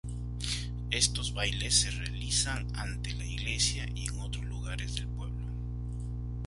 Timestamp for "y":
3.93-4.07